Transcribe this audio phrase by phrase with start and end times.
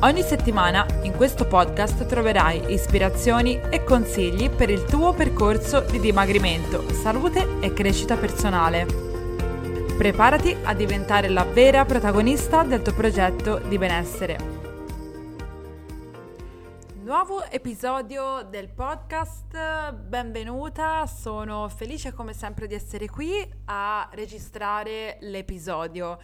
[0.00, 6.88] Ogni settimana in questo podcast troverai ispirazioni e consigli per il tuo percorso di dimagrimento,
[6.94, 8.86] salute e crescita personale.
[9.96, 14.38] Preparati a diventare la vera protagonista del tuo progetto di benessere.
[17.02, 23.32] Nuovo episodio del podcast, benvenuta, sono felice come sempre di essere qui
[23.64, 26.18] a registrare l'episodio.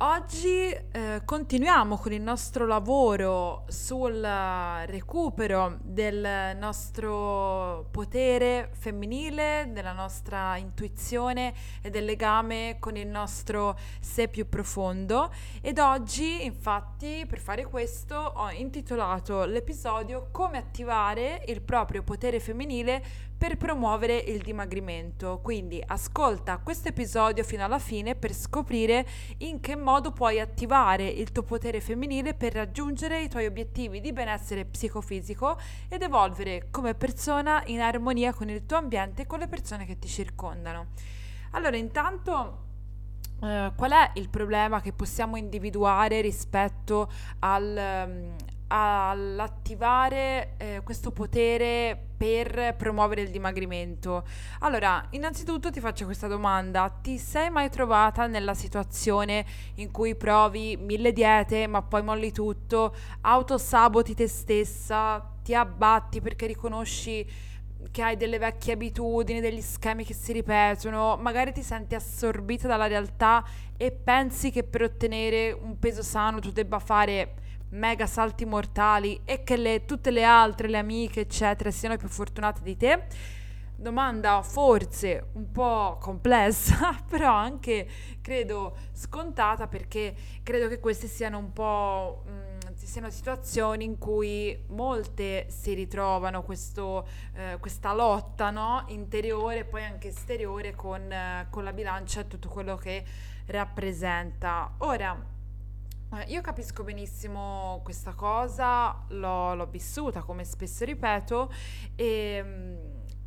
[0.00, 4.20] Oggi eh, continuiamo con il nostro lavoro sul
[4.86, 14.28] recupero del nostro potere femminile, della nostra intuizione e del legame con il nostro sé
[14.28, 15.32] più profondo.
[15.60, 23.02] Ed oggi infatti per fare questo ho intitolato l'episodio Come attivare il proprio potere femminile
[23.38, 25.38] per promuovere il dimagrimento.
[25.40, 29.06] Quindi ascolta questo episodio fino alla fine per scoprire
[29.38, 34.12] in che modo puoi attivare il tuo potere femminile per raggiungere i tuoi obiettivi di
[34.12, 35.56] benessere psicofisico
[35.88, 39.98] ed evolvere come persona in armonia con il tuo ambiente e con le persone che
[39.98, 40.88] ti circondano.
[41.52, 42.66] Allora, intanto
[43.40, 48.34] Uh, qual è il problema che possiamo individuare rispetto al, um,
[48.68, 54.24] all'attivare eh, questo potere per promuovere il dimagrimento?
[54.60, 56.88] Allora, innanzitutto ti faccio questa domanda.
[56.88, 59.44] Ti sei mai trovata nella situazione
[59.76, 66.46] in cui provi mille diete, ma poi molli tutto, autosaboti te stessa, ti abbatti perché
[66.46, 67.26] riconosci
[67.90, 72.86] che hai delle vecchie abitudini, degli schemi che si ripetono, magari ti senti assorbita dalla
[72.86, 73.44] realtà
[73.76, 77.34] e pensi che per ottenere un peso sano tu debba fare
[77.70, 82.62] mega salti mortali e che le, tutte le altre, le amiche, eccetera, siano più fortunate
[82.62, 83.06] di te?
[83.76, 87.88] Domanda forse un po' complessa, però anche
[88.20, 92.24] credo scontata perché credo che queste siano un po'...
[92.26, 92.58] Mh, mm,
[92.88, 98.84] siano situazioni in cui molte si ritrovano questo, eh, questa lotta no?
[98.88, 103.04] interiore e poi anche esteriore con, eh, con la bilancia e tutto quello che
[103.46, 104.72] rappresenta.
[104.78, 105.22] Ora,
[106.28, 111.52] io capisco benissimo questa cosa, l'ho, l'ho vissuta come spesso ripeto
[111.94, 112.76] e, mm,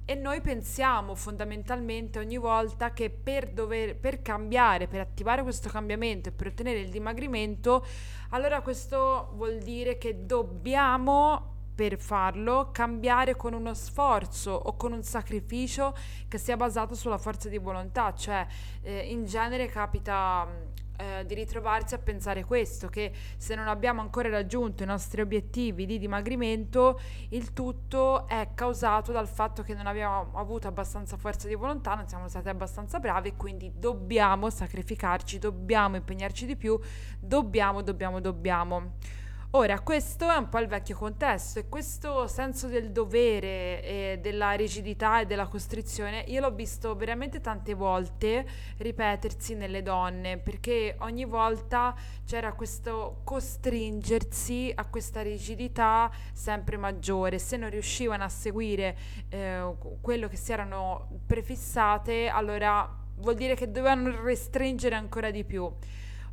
[0.06, 6.30] e, noi pensiamo fondamentalmente ogni volta che per, dover, per cambiare, per attivare questo cambiamento
[6.30, 7.86] e per ottenere il dimagrimento,
[8.30, 15.04] allora questo vuol dire che dobbiamo per farlo cambiare con uno sforzo o con un
[15.04, 15.96] sacrificio
[16.28, 18.46] che sia basato sulla forza di volontà, cioè
[18.82, 24.02] eh, in genere capita mm, eh, di ritrovarsi a pensare questo, che se non abbiamo
[24.02, 27.00] ancora raggiunto i nostri obiettivi di dimagrimento,
[27.30, 32.08] il tutto è causato dal fatto che non abbiamo avuto abbastanza forza di volontà, non
[32.08, 36.80] siamo stati abbastanza bravi e quindi dobbiamo sacrificarci, dobbiamo impegnarci di più,
[37.20, 38.94] dobbiamo, dobbiamo, dobbiamo.
[39.54, 44.52] Ora, questo è un po' il vecchio contesto e questo senso del dovere e della
[44.54, 48.48] rigidità e della costrizione io l'ho visto veramente tante volte
[48.78, 51.94] ripetersi nelle donne perché ogni volta
[52.26, 57.38] c'era questo costringersi a questa rigidità sempre maggiore.
[57.38, 58.98] Se non riuscivano a seguire
[59.28, 59.70] eh,
[60.00, 65.70] quello che si erano prefissate, allora vuol dire che dovevano restringere ancora di più.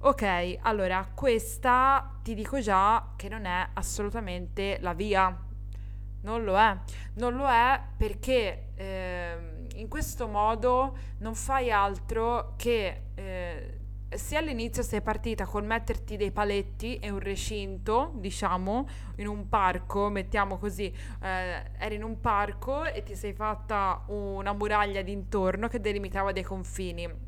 [0.01, 5.37] Ok, allora questa ti dico già che non è assolutamente la via.
[6.23, 6.79] Non lo è.
[7.15, 14.85] Non lo è perché eh, in questo modo non fai altro che eh, se all'inizio
[14.85, 20.95] sei partita con metterti dei paletti e un recinto, diciamo, in un parco, mettiamo così,
[21.23, 26.45] eh, eri in un parco e ti sei fatta una muraglia d'intorno che delimitava dei
[26.45, 27.28] confini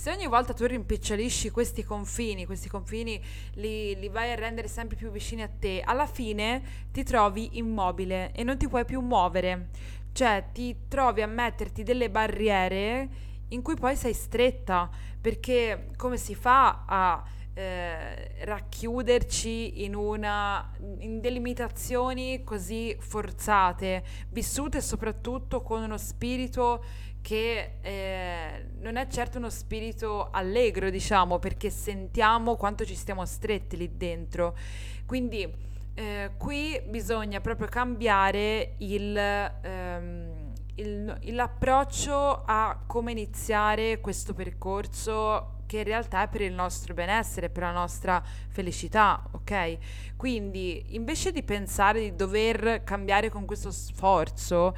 [0.00, 3.22] se ogni volta tu rimpicciolisci questi confini, questi confini
[3.56, 8.32] li, li, vai a rendere sempre più vicini a te, alla fine ti trovi immobile
[8.32, 9.68] e non ti puoi più muovere.
[10.12, 13.08] Cioè ti trovi a metterti delle barriere
[13.48, 14.88] in cui poi sei stretta,
[15.20, 17.22] perché come si fa a
[17.60, 26.82] eh, racchiuderci in, una, in delimitazioni così forzate, vissute soprattutto con uno spirito
[27.20, 33.76] che eh, non è certo uno spirito allegro, diciamo, perché sentiamo quanto ci stiamo stretti
[33.76, 34.56] lì dentro.
[35.04, 35.46] Quindi
[35.92, 45.78] eh, qui bisogna proprio cambiare il, ehm, il, l'approccio a come iniziare questo percorso che
[45.78, 49.78] in realtà è per il nostro benessere, per la nostra felicità, ok?
[50.16, 54.74] Quindi invece di pensare di dover cambiare con questo sforzo,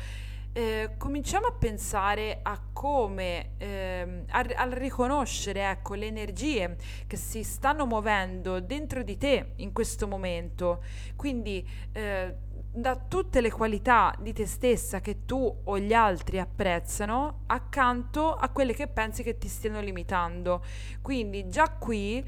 [0.53, 7.43] eh, cominciamo a pensare a come, eh, a, a, riconoscere ecco, le energie che si
[7.43, 10.83] stanno muovendo dentro di te in questo momento.
[11.17, 12.37] Quindi eh,
[12.75, 18.49] da tutte le qualità di te stessa che tu o gli altri apprezzano accanto a
[18.49, 20.65] quelle che pensi che ti stiano limitando.
[21.03, 22.27] Quindi già qui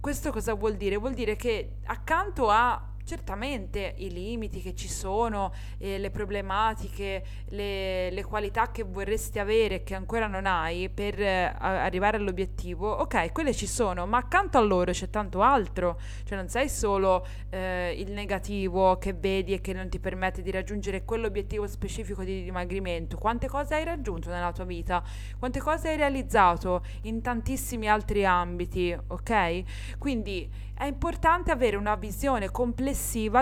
[0.00, 0.96] questo cosa vuol dire?
[0.96, 8.10] Vuol dire che accanto a certamente i limiti che ci sono, eh, le problematiche, le,
[8.10, 13.54] le, qualità che vorresti avere che ancora non hai per eh, arrivare all'obiettivo, ok, quelle
[13.54, 18.10] ci sono, ma accanto a loro c'è tanto altro, cioè non sei solo eh, il
[18.10, 23.46] negativo che vedi e che non ti permette di raggiungere quell'obiettivo specifico di dimagrimento, quante
[23.46, 25.00] cose hai raggiunto nella tua vita,
[25.38, 29.96] quante cose hai realizzato in tantissimi altri ambiti, ok?
[29.96, 32.94] Quindi è importante avere una visione complessiva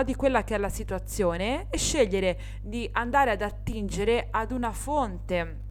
[0.03, 5.63] di quella che è la situazione e scegliere di andare ad attingere ad una fonte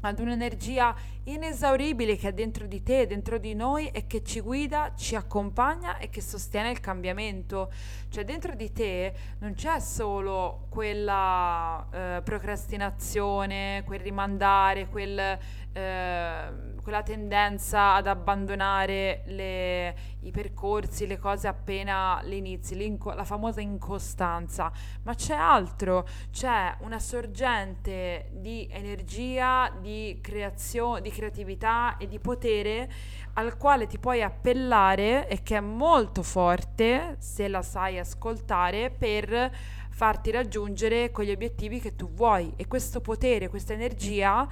[0.00, 0.94] ad un'energia
[1.24, 5.98] inesauribile che è dentro di te, dentro di noi e che ci guida, ci accompagna
[5.98, 7.70] e che sostiene il cambiamento.
[8.08, 17.04] Cioè dentro di te non c'è solo quella eh, procrastinazione, quel rimandare, quel eh, quella
[17.04, 24.72] tendenza ad abbandonare le, i percorsi, le cose appena le inizi, la famosa incostanza,
[25.04, 32.90] ma c'è altro, c'è una sorgente di energia, di creazione, di creatività e di potere
[33.34, 39.78] al quale ti puoi appellare e che è molto forte se la sai ascoltare per
[39.90, 42.52] farti raggiungere quegli obiettivi che tu vuoi.
[42.56, 44.48] E questo potere, questa energia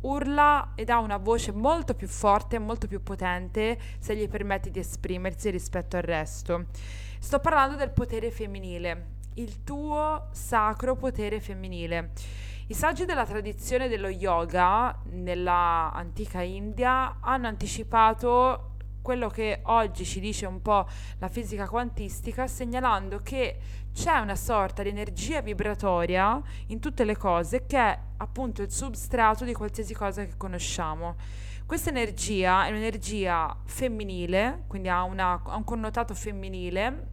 [0.00, 4.78] urla ed ha una voce molto più forte molto più potente se gli permetti di
[4.78, 6.66] esprimersi rispetto al resto.
[7.18, 12.12] Sto parlando del potere femminile, il tuo sacro potere femminile.
[12.68, 20.20] I saggi della tradizione dello yoga nella antica India hanno anticipato quello che oggi ci
[20.20, 20.86] dice un po'
[21.18, 23.58] la fisica quantistica, segnalando che
[23.98, 29.44] c'è una sorta di energia vibratoria in tutte le cose che è appunto il substrato
[29.44, 31.16] di qualsiasi cosa che conosciamo.
[31.66, 37.08] Questa energia è un'energia femminile, quindi ha, una, ha un connotato femminile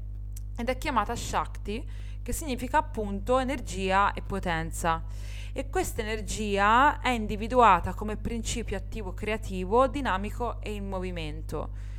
[0.56, 1.84] ed è chiamata Shakti,
[2.22, 5.04] che significa appunto energia e potenza.
[5.54, 11.94] E questa energia è individuata come principio attivo creativo, dinamico e in movimento.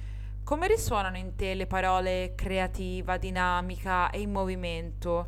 [0.47, 5.27] Come risuonano in te le parole creativa, dinamica e in movimento?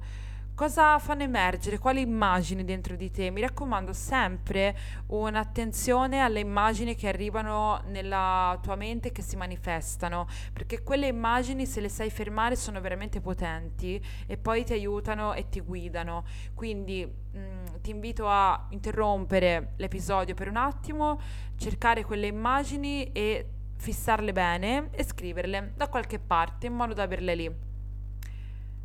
[0.54, 1.78] Cosa fanno emergere?
[1.78, 3.28] Quali immagini dentro di te?
[3.30, 4.76] Mi raccomando sempre
[5.06, 11.66] un'attenzione alle immagini che arrivano nella tua mente e che si manifestano, perché quelle immagini
[11.66, 16.22] se le sai fermare sono veramente potenti e poi ti aiutano e ti guidano.
[16.54, 17.04] Quindi
[17.36, 21.18] mm, ti invito a interrompere l'episodio per un attimo,
[21.56, 27.34] cercare quelle immagini e fissarle bene e scriverle da qualche parte in modo da averle
[27.34, 27.50] lì.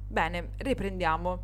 [0.07, 1.41] Bene, riprendiamo.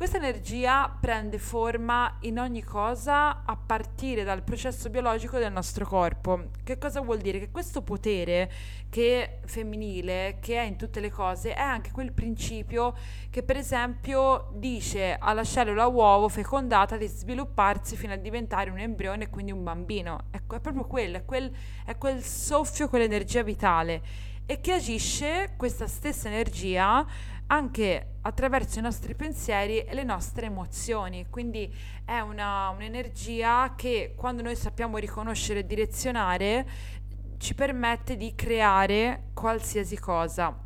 [0.00, 6.44] Questa energia prende forma in ogni cosa a partire dal processo biologico del nostro corpo.
[6.64, 7.38] Che cosa vuol dire?
[7.38, 8.50] Che questo potere
[8.88, 12.94] che femminile, che è in tutte le cose, è anche quel principio
[13.28, 19.24] che per esempio dice alla cellula uovo fecondata di svilupparsi fino a diventare un embrione
[19.24, 20.28] e quindi un bambino.
[20.30, 21.52] Ecco, è proprio quello, è quel,
[21.84, 27.06] è quel soffio, quell'energia vitale e che agisce questa stessa energia
[27.50, 31.26] anche attraverso i nostri pensieri e le nostre emozioni.
[31.28, 31.72] Quindi
[32.04, 36.66] è una, un'energia che quando noi sappiamo riconoscere e direzionare
[37.38, 40.56] ci permette di creare qualsiasi cosa.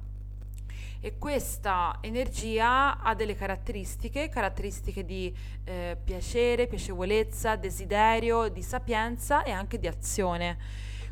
[1.01, 9.51] E questa energia ha delle caratteristiche, caratteristiche di eh, piacere, piacevolezza, desiderio, di sapienza e
[9.51, 10.59] anche di azione.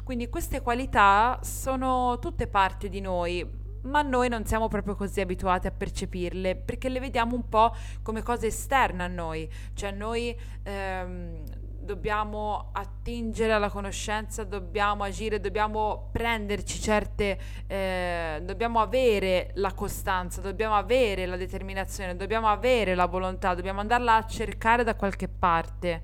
[0.03, 5.67] Quindi queste qualità sono tutte parte di noi, ma noi non siamo proprio così abituati
[5.67, 11.45] a percepirle perché le vediamo un po' come cose esterne a noi, cioè noi ehm,
[11.83, 20.75] dobbiamo attingere alla conoscenza, dobbiamo agire, dobbiamo prenderci certe, eh, dobbiamo avere la costanza, dobbiamo
[20.77, 26.03] avere la determinazione, dobbiamo avere la volontà, dobbiamo andarla a cercare da qualche parte.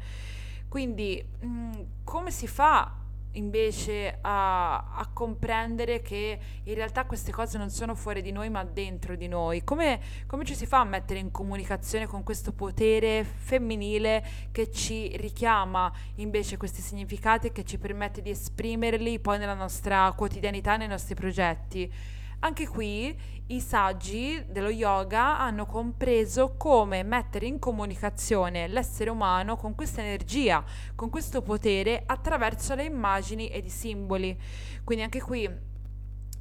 [0.69, 1.73] Quindi mh, mm,
[2.05, 2.93] come si fa
[3.39, 8.65] invece a, a, comprendere che in realtà queste cose non sono fuori di noi ma
[8.65, 9.65] dentro di noi.
[9.65, 15.17] Come, come ci si fa a mettere in comunicazione con questo potere femminile che ci
[15.17, 20.89] richiama invece questi significati e che ci permette di esprimerli poi nella nostra quotidianità, nei
[20.89, 22.17] nostri progetti?
[22.41, 23.19] Anche qui
[23.49, 30.63] i saggi dello yoga hanno compreso come mettere in comunicazione l'essere umano con questa energia,
[30.95, 34.39] con questo potere attraverso le immagini ed i simboli.
[34.85, 35.51] Quindi anche qui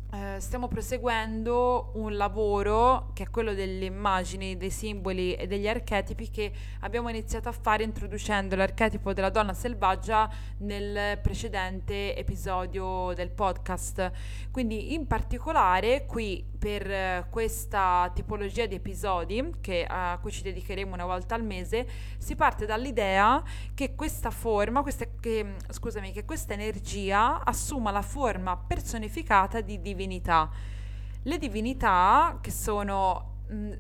[0.10, 6.30] eh, stiamo proseguendo un lavoro che è quello delle immagini, dei simboli e degli archetipi
[6.30, 14.12] che abbiamo iniziato a fare introducendo l'archetipo della donna selvaggia nel precedente episodio del podcast.
[14.50, 20.94] Quindi in particolare qui per eh, questa tipologia di episodi che, a cui ci dedicheremo
[20.94, 23.42] una volta al mese si parte dall'idea
[23.74, 30.50] che questa forma, questa, che, scusami, che questa energia assuma la forma personificata di divinità.
[31.24, 33.72] Le divinità che sono, mh, mm,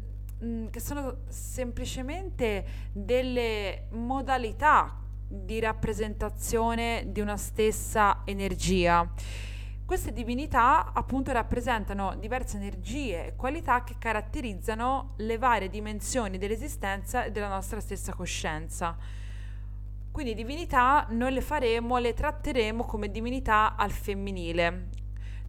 [0.46, 9.12] mm, che sono semplicemente delle modalità di rappresentazione di una stessa energia
[9.88, 17.32] queste divinità appunto rappresentano diverse energie e qualità che caratterizzano le varie dimensioni dell'esistenza e
[17.32, 18.98] della nostra stessa coscienza.
[20.12, 24.89] Quindi divinità noi le faremo, le tratteremo come divinità al femminile.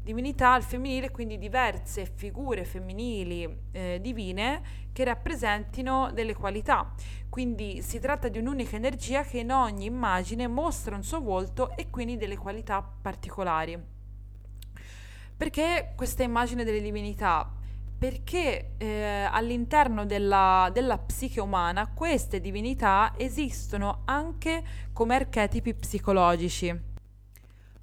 [0.00, 6.95] Divinità al femminile, quindi diverse figure femminili eh, divine che rappresentino delle qualità.
[7.28, 11.90] Quindi si tratta di un'unica energia che in ogni immagine mostra un suo volto e
[11.90, 13.97] quindi delle qualità particolari.
[15.38, 17.49] Perché questa immagine delle divinità?
[17.97, 26.87] Perché eh, all'interno della, della psiche umana queste divinità esistono anche come archetipi psicologici.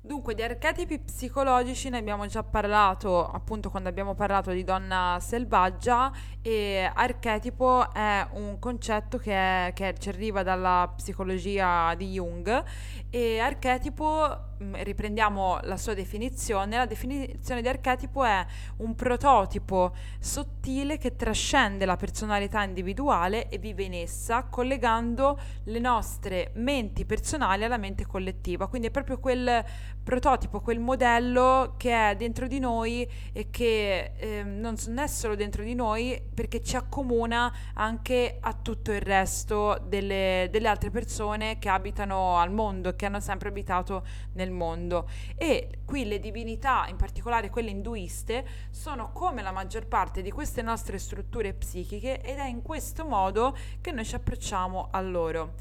[0.06, 6.12] Dunque, di archetipi psicologici ne abbiamo già parlato appunto quando abbiamo parlato di donna selvaggia
[6.44, 12.64] e archetipo è un concetto che, è, che ci arriva dalla psicologia di Jung
[13.10, 18.46] e archetipo riprendiamo la sua definizione, la definizione di archetipo è
[18.78, 26.52] un prototipo sottile che trascende la personalità individuale e vive in essa, collegando le nostre
[26.56, 28.68] menti personali alla mente collettiva.
[28.68, 29.64] Quindi è proprio quel
[30.06, 35.64] prototipo, quel modello che è dentro di noi e che eh, non è solo dentro
[35.64, 41.70] di noi perché ci accomuna anche a tutto il resto delle, delle altre persone che
[41.70, 46.96] abitano al mondo che hanno sempre abitato nel nel mondo e qui le divinità, in
[46.96, 52.46] particolare quelle induiste, sono come la maggior parte di queste nostre strutture psichiche ed è
[52.46, 55.54] in questo modo che noi ci approcciamo a loro.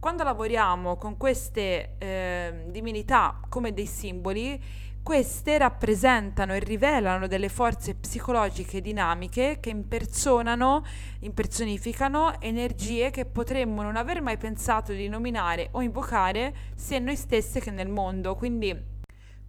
[0.00, 4.58] Quando lavoriamo con queste eh, divinità come dei simboli,
[5.02, 10.84] queste rappresentano e rivelano delle forze psicologiche dinamiche che impersonano,
[11.20, 17.60] impersonificano energie che potremmo non aver mai pensato di nominare o invocare sia noi stesse
[17.60, 18.34] che nel mondo.
[18.34, 18.98] Quindi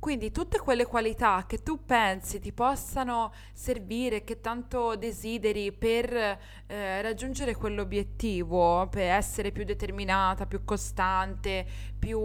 [0.02, 7.02] quindi tutte quelle qualità che tu pensi ti possano servire, che tanto desideri per eh,
[7.04, 11.64] raggiungere quell'obiettivo, per essere più determinata, più costante,
[12.00, 12.20] più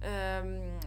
[0.00, 0.78] ehm,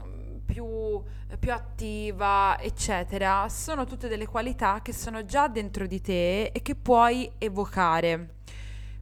[0.46, 1.02] più,
[1.40, 6.76] più attiva, eccetera, sono tutte delle qualità che sono già dentro di te e che
[6.76, 8.36] puoi evocare.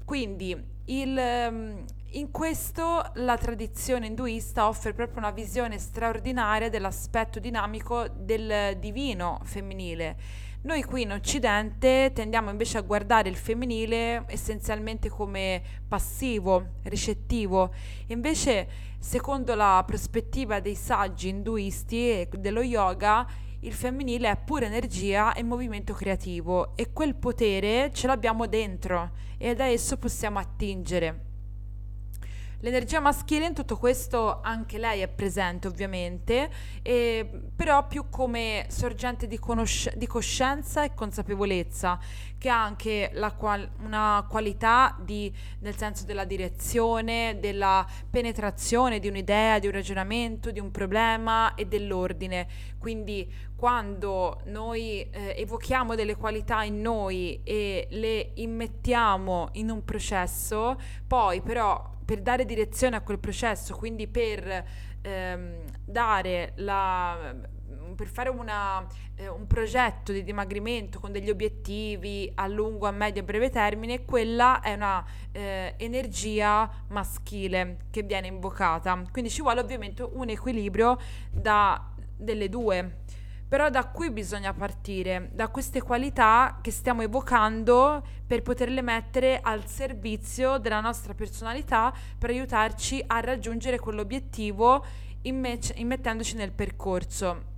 [0.05, 1.85] Quindi il, ehm,
[2.15, 10.17] in questo la tradizione induista offre proprio una visione straordinaria dell'aspetto dinamico del divino femminile.
[10.63, 17.73] Noi qui in Occidente tendiamo invece a guardare il femminile essenzialmente come passivo, ricettivo,
[18.07, 23.27] invece Secondo la prospettiva dei saggi induisti e dello yoga,
[23.59, 29.55] il femminile è pura energia e movimento creativo e quel potere ce l'abbiamo dentro e
[29.55, 31.32] da esso possiamo attingere.
[32.63, 36.49] L'energia maschile in tutto questo anche lei è presente ovviamente,
[36.81, 41.99] e, però più come sorgente di, conosc- di, coscienza e consapevolezza,
[42.37, 45.29] che ha anche qual- una qualità di,
[45.59, 51.65] nel senso della direzione, della penetrazione di un'idea, di un ragionamento, di un problema e
[51.65, 52.47] dell'ordine.
[52.79, 53.29] Quindi
[53.63, 60.77] quando noi eh, evochiamo delle qualità in noi e le immettiamo in un processo,
[61.07, 64.65] poi però per dare direzione a quel processo, quindi per
[65.01, 67.51] ehm, dare la
[67.95, 73.21] per fare una, eh, un progetto di dimagrimento con degli obiettivi a lungo, a medio
[73.21, 79.01] e breve termine, quella è una eh, energia maschile che viene invocata.
[79.09, 80.99] Quindi ci vuole ovviamente un equilibrio
[81.31, 83.21] da, delle due.
[83.53, 89.67] Però da qui bisogna partire, da queste qualità che stiamo evocando per poterle mettere al
[89.67, 94.83] servizio della nostra personalità per aiutarci a raggiungere quell'obiettivo
[95.21, 97.51] immettendoci nel percorso.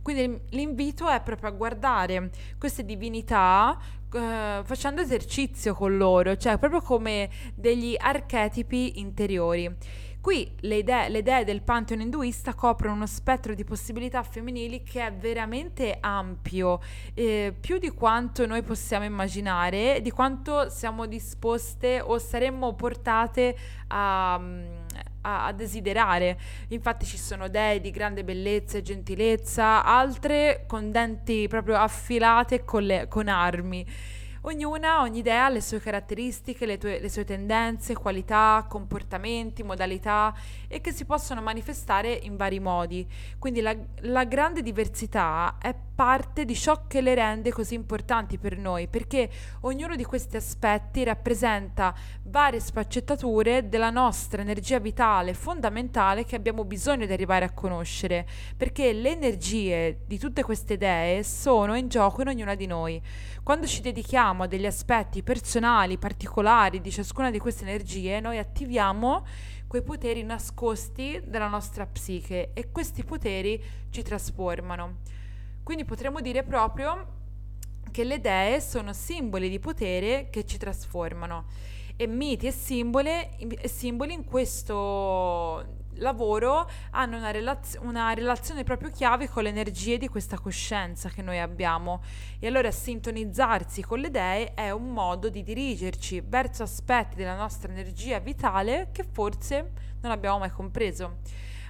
[0.00, 3.78] Quindi l'invito è proprio a guardare queste divinità
[4.12, 9.74] eh, facendo esercizio con loro, cioè proprio come degli archetipi interiori.
[10.26, 15.06] Qui le idee, le idee, del pantheon induista coprono uno spettro di possibilità femminili che
[15.06, 16.80] è veramente ampio,
[17.14, 24.40] eh, più di quanto noi possiamo immaginare, di quanto siamo disposte o saremmo portate a,
[25.26, 26.38] a, a, desiderare.
[26.68, 32.84] Infatti ci sono dei di grande bellezza e gentilezza, altre con denti proprio affilate con,
[32.84, 33.86] le, con armi.
[34.42, 40.32] Ognuna, ogni idea ha le sue caratteristiche, le, tue, le, sue tendenze, qualità, comportamenti, modalità
[40.68, 43.04] e che si possono manifestare in vari modi.
[43.40, 48.58] Quindi la, la grande diversità è parte di ciò che le rende così importanti per
[48.58, 49.30] noi, perché
[49.62, 57.06] ognuno di questi aspetti rappresenta varie sfaccettature della nostra energia vitale fondamentale che abbiamo bisogno
[57.06, 62.28] di arrivare a conoscere, perché le energie di tutte queste idee sono in gioco in
[62.28, 63.02] ognuna di noi.
[63.42, 69.24] Quando ci dedichiamo a degli aspetti personali, particolari di ciascuna di queste energie, noi attiviamo
[69.66, 75.15] quei poteri nascosti della nostra psiche e questi poteri ci trasformano.
[75.66, 77.14] Quindi potremmo dire proprio
[77.90, 81.46] che le dee sono simboli di potere che ci trasformano
[81.96, 88.90] e miti e simboli, e simboli in questo lavoro hanno una, relaz- una, relazione proprio
[88.90, 92.00] chiave con le energie di questa coscienza che noi abbiamo
[92.38, 97.72] e allora sintonizzarsi con le dee è un modo di dirigerci verso aspetti della nostra
[97.72, 101.16] energia vitale che forse non abbiamo mai compreso.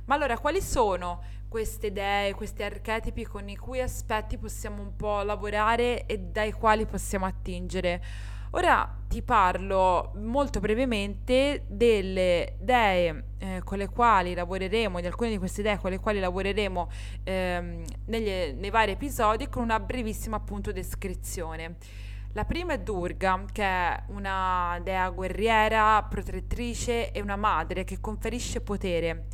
[0.05, 5.23] Ma allora quali sono queste idee, questi archetipi con i cui aspetti possiamo un po'
[5.23, 8.03] lavorare e dai quali possiamo attingere?
[8.50, 15.39] Ora ti parlo molto brevemente delle idee eh, con le quali lavoreremo, di alcune di
[15.39, 16.89] queste idee con le quali lavoreremo
[17.25, 21.76] ehm, negli, nei vari episodi con una brevissima appunto descrizione.
[22.32, 28.61] La prima è Durga, che è una dea guerriera, protettrice e una madre che conferisce
[28.61, 29.26] potere.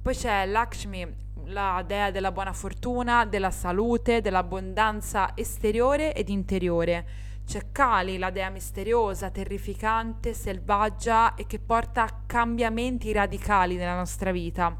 [0.00, 1.06] Poi c'è Lakshmi,
[1.48, 7.06] la dea della buona fortuna, della salute, dell'abbondanza esteriore ed interiore.
[7.46, 14.76] C'è Kali, la dea misteriosa, terrificante, selvaggia e che porta cambiamenti radicali nella nostra vita.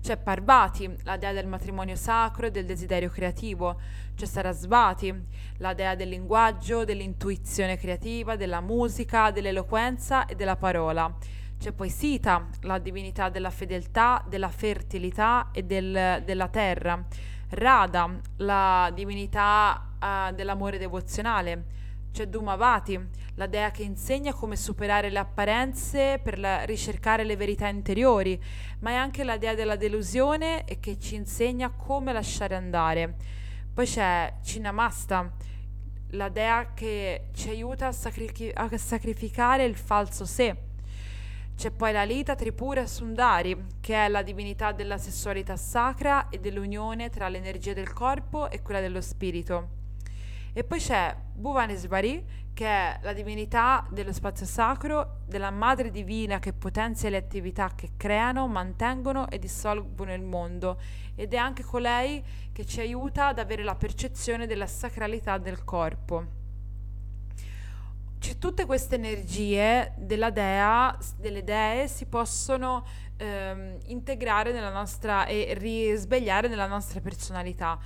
[0.00, 3.80] C'è Parvati, la dea del matrimonio sacro e del desiderio creativo.
[4.16, 5.14] C'è Sarasvati,
[5.58, 11.16] la dea del linguaggio, dell'intuizione creativa, della musica, dell'eloquenza e della parola.
[11.58, 17.02] C'è poi Sita, la divinità della fedeltà, della fertilità e del, della terra.
[17.50, 21.64] Radha, la divinità uh, dell'amore devozionale.
[22.12, 23.00] C'è Dhumavati,
[23.36, 28.40] la dea che insegna come superare le apparenze per la, ricercare le verità interiori,
[28.80, 33.16] ma è anche la dea della delusione e che ci insegna come lasciare andare.
[33.72, 35.32] Poi c'è Cinnamasta,
[36.10, 40.72] la dea che ci aiuta a, sacri- a sacrificare il falso sé
[41.56, 47.10] c'è poi la Lita Tripura Sundari, che è la divinità della sessualità sacra e dell'unione
[47.10, 49.68] tra l'energia del corpo e quella dello spirito.
[50.52, 56.52] E poi c'è Bhuvaneswari, che è la divinità dello spazio sacro, della madre divina che
[56.52, 60.80] potenzia le attività che creano, mantengono e dissolvono il mondo
[61.14, 66.42] ed è anche colei che ci aiuta ad avere la percezione della sacralità del corpo
[68.24, 72.86] c- tutte queste energie della dea, delle dee si possono
[73.18, 77.78] ehm, integrare nella nostra e risvegliare nella nostra personalità.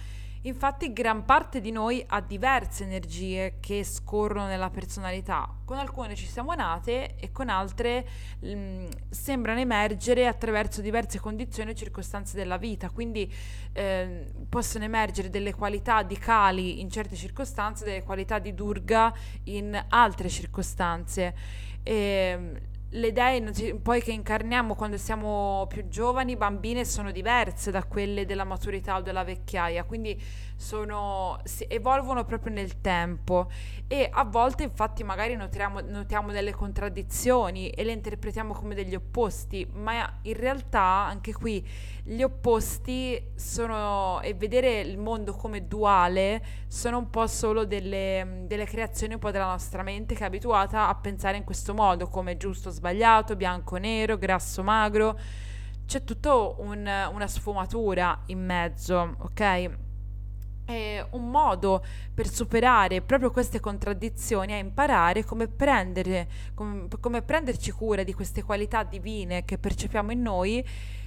[0.42, 6.26] Infatti gran parte di noi ha diverse energie che scorrono nella personalità, con alcune ci
[6.26, 8.06] siamo nate e con altre
[8.40, 13.32] mh, mm, sembrano emergere attraverso diverse condizioni e circostanze della vita, quindi
[13.72, 19.12] eh, possono emergere delle qualità di Kali in certe circostanze, delle qualità di Durga
[19.44, 21.34] in altre circostanze.
[21.82, 22.58] E, ehm,
[22.90, 28.44] le idee poi che incarniamo quando siamo più giovani, bambine, sono diverse da quelle della
[28.44, 30.18] maturità o della vecchiaia, quindi
[30.58, 33.48] sono, si evolvono proprio nel tempo
[33.86, 39.66] e a volte infatti magari notiamo, notiamo delle contraddizioni e le interpretiamo come degli opposti,
[39.74, 41.64] ma in realtà anche qui
[42.02, 48.64] gli opposti sono e vedere il mondo come duale sono un po' solo delle, delle
[48.64, 52.36] creazioni un po' della nostra mente che è abituata a pensare in questo modo come
[52.36, 55.16] giusto, sbagliato, bianco, nero, grasso, magro
[55.86, 59.86] c'è tutta un, una sfumatura in mezzo, ok?
[60.70, 67.70] E un modo per superare proprio queste contraddizioni è imparare come, prendere, come, come prenderci
[67.70, 70.62] cura di queste qualità divine che percepiamo in noi,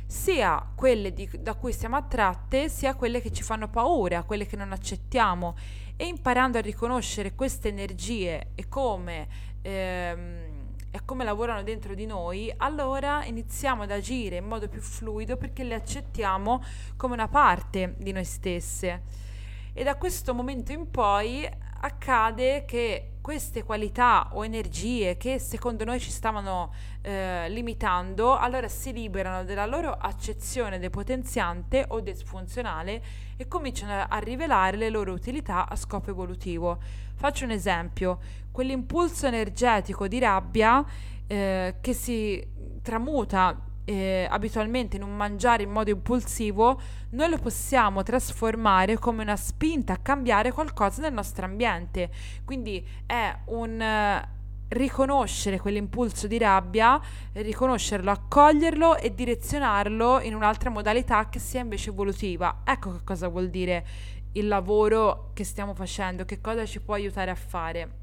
[0.08, 4.56] sia quelle di, da cui siamo attratte, sia quelle che ci fanno paura, quelle che
[4.56, 5.56] non accettiamo.
[5.96, 9.28] E imparando a riconoscere queste energie e come...
[9.62, 15.38] Ehm, e come lavorano dentro di noi, allora iniziamo ad agire in modo più fluido
[15.38, 16.62] perché le accettiamo
[16.98, 19.30] come una parte di noi stesse.
[19.74, 21.50] E da questo momento in poi
[21.84, 28.92] accade che queste qualità o energie che secondo noi ci stavano eh, limitando, allora si
[28.92, 33.02] liberano della loro accezione depotenziante o disfunzionale
[33.38, 36.80] e cominciano a rivelare le loro utilità a scopo evolutivo.
[37.16, 38.20] Faccio un esempio,
[38.52, 40.84] quell'impulso energetico di rabbia
[41.28, 42.46] eh, che si
[42.82, 46.80] tramuta eh, abitualmente in un mangiare in modo impulsivo,
[47.12, 52.10] noi lo possiamo trasformare come una spinta a cambiare qualcosa nel nostro ambiente.
[52.46, 54.40] Quindi è un uh,
[54.70, 57.00] riconoscere quell'impulso di rabbia,
[57.34, 62.62] riconoscerlo, accoglierlo e direzionarlo in un'altra modalità che sia invece evolutiva.
[62.64, 63.86] Ecco che cosa vuol dire
[64.34, 68.01] il lavoro che stiamo facendo, che cosa ci può aiutare a fare.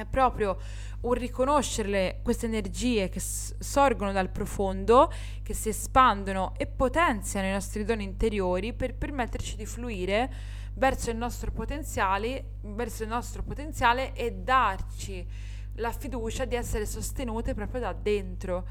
[0.00, 0.56] È proprio
[1.02, 7.52] un riconoscere queste energie che s- sorgono dal profondo, che si espandono e potenziano i
[7.52, 10.32] nostri doni interiori per permetterci di fluire
[10.72, 15.26] verso il nostro potenziale, verso il nostro potenziale e darci
[15.74, 18.66] la fiducia di essere sostenute proprio da dentro.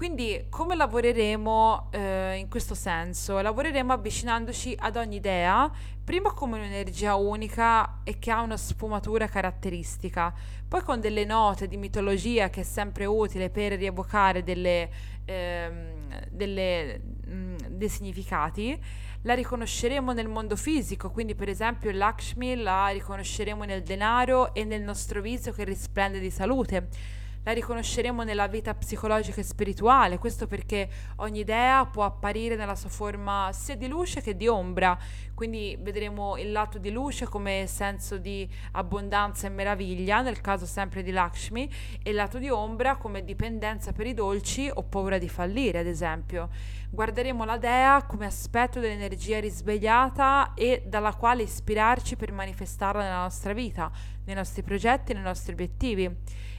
[0.00, 3.38] Quindi come lavoreremo eh, in questo senso?
[3.38, 5.70] Lavoreremo avvicinandoci ad ogni idea,
[6.02, 10.32] prima come un'energia unica e che ha una sfumatura caratteristica,
[10.66, 14.88] poi con delle note di mitologia che è sempre utile per rievocare delle,
[15.26, 18.82] ehm, delle, mh, mm, dei significati.
[19.24, 24.80] La riconosceremo nel mondo fisico, quindi per esempio Lakshmi la riconosceremo nel denaro e nel
[24.80, 30.88] nostro viso che risplende di salute la riconosceremo nella vita psicologica e spirituale, questo perché
[31.16, 34.98] ogni idea può apparire nella sua forma sia di luce che di ombra,
[35.34, 41.02] quindi vedremo il lato di luce come senso di abbondanza e meraviglia, nel caso sempre
[41.02, 41.70] di Lakshmi,
[42.02, 45.86] e il lato di ombra come dipendenza per i dolci o paura di fallire, ad
[45.86, 46.50] esempio.
[46.90, 53.52] Guarderemo la dea come aspetto dell'energia risvegliata e dalla quale ispirarci per manifestarla nella nostra
[53.52, 53.90] vita,
[54.24, 56.10] nei nostri progetti nei nostri obiettivi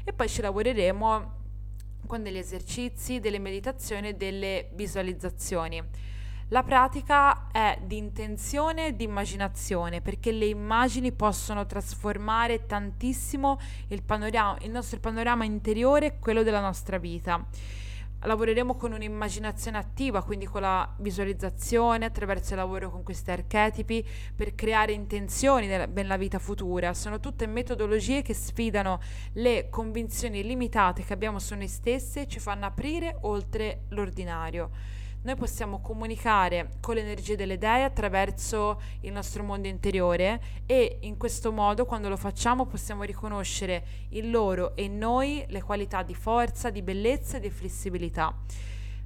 [0.03, 1.39] e poi ci lavoreremo
[2.07, 5.81] con degli esercizi, delle meditazioni e delle visualizzazioni.
[6.49, 14.03] La pratica è di intenzione e di immaginazione perché le immagini possono trasformare tantissimo il,
[14.03, 17.47] panorama, il nostro panorama interiore e quello della nostra vita
[18.23, 24.05] lavoreremo con un'immaginazione attiva, quindi con la visualizzazione, attraverso il lavoro con questi archetipi,
[24.35, 26.93] per creare intenzioni nella, vita futura.
[26.93, 28.99] Sono tutte metodologie che sfidano
[29.33, 35.35] le convinzioni limitate che abbiamo su noi stesse e ci fanno aprire oltre l'ordinario noi
[35.35, 41.51] possiamo comunicare con le energie delle dee attraverso il nostro mondo interiore e in questo
[41.51, 46.71] modo quando lo facciamo possiamo riconoscere in loro e in noi le qualità di forza,
[46.71, 48.35] di bellezza e di flessibilità.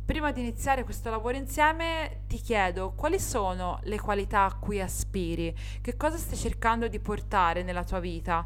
[0.06, 5.54] Prima di iniziare questo lavoro insieme ti chiedo quali sono le qualità a cui aspiri,
[5.82, 8.45] che cosa stai cercando di portare nella tua vita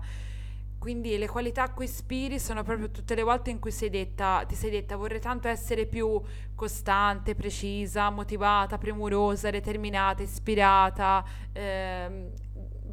[0.80, 4.46] quindi le qualità a cui ispiri sono proprio tutte le volte in cui sei detta,
[4.48, 6.20] ti sei detta vorrei tanto essere più
[6.56, 12.32] costante, precisa, motivata, premurosa, determinata, ispirata, ehm,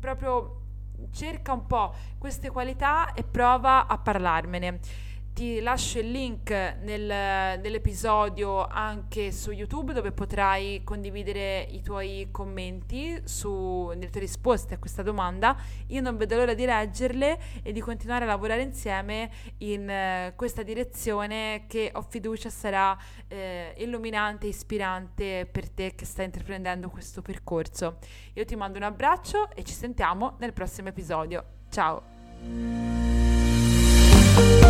[0.01, 0.63] proprio
[1.13, 4.81] cerca un po' queste qualità e prova a parlarmene
[5.37, 13.21] ti lascio il link nel, nell'episodio anche su YouTube dove potrai condividere i tuoi commenti,
[13.25, 15.55] su, le tue risposte a questa domanda.
[15.89, 20.63] Io non vedo l'ora di leggerle e di continuare a lavorare insieme in uh, questa
[20.63, 23.35] direzione che ho fiducia sarà uh,
[23.77, 27.99] illuminante e ispirante per te che stai intraprendendo questo percorso.
[28.33, 31.45] Io ti mando un abbraccio e ci sentiamo nel prossimo episodio.
[31.69, 33.26] Ciao!
[34.37, 34.67] 啊！